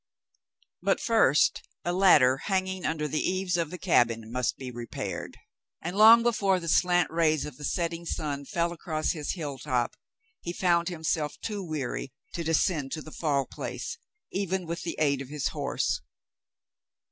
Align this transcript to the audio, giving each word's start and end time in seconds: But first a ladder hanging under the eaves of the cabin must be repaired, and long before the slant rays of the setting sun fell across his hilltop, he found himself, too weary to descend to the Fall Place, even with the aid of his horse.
But 0.81 0.99
first 0.99 1.61
a 1.85 1.93
ladder 1.93 2.37
hanging 2.45 2.87
under 2.87 3.07
the 3.07 3.21
eaves 3.21 3.55
of 3.55 3.69
the 3.69 3.77
cabin 3.77 4.31
must 4.31 4.57
be 4.57 4.71
repaired, 4.71 5.37
and 5.79 5.95
long 5.95 6.23
before 6.23 6.59
the 6.59 6.67
slant 6.67 7.11
rays 7.11 7.45
of 7.45 7.57
the 7.57 7.63
setting 7.63 8.07
sun 8.07 8.45
fell 8.45 8.71
across 8.71 9.11
his 9.11 9.33
hilltop, 9.33 9.95
he 10.39 10.53
found 10.53 10.89
himself, 10.89 11.37
too 11.39 11.63
weary 11.63 12.11
to 12.33 12.43
descend 12.43 12.91
to 12.93 13.03
the 13.03 13.11
Fall 13.11 13.45
Place, 13.45 13.99
even 14.31 14.65
with 14.65 14.81
the 14.81 14.95
aid 14.97 15.21
of 15.21 15.29
his 15.29 15.49
horse. 15.49 16.01